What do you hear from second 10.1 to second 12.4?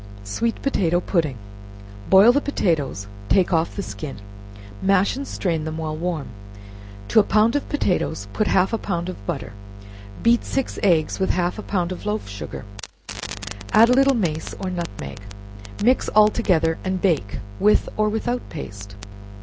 beat six eggs with half a pound of loaf